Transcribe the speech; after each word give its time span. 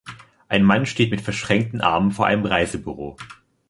Ein 0.47 0.63
Mann 0.63 0.87
steht 0.87 1.11
mit 1.11 1.21
verschränkten 1.21 1.79
Armen 1.79 2.09
vor 2.11 2.25
einem 2.25 2.43
Reisebüro. 2.43 3.17